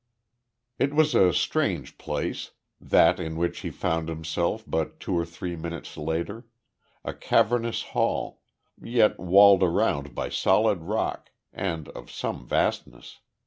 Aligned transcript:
It 0.79 0.95
was 0.95 1.13
a 1.13 1.31
strange 1.31 1.99
place, 1.99 2.53
that 2.79 3.19
in 3.19 3.35
which 3.35 3.59
he 3.59 3.69
found 3.69 4.09
himself 4.09 4.63
but 4.65 4.99
two 4.99 5.13
or 5.15 5.25
three 5.27 5.55
minutes 5.55 5.95
later 5.95 6.47
a 7.05 7.13
cavernous 7.13 7.83
hall, 7.93 8.41
yet 8.81 9.19
walled 9.19 9.61
around 9.61 10.15
by 10.15 10.29
solid 10.29 10.81
rock, 10.85 11.29
and 11.53 11.87
of 11.89 12.09
some 12.09 12.47
vastness. 12.47 13.19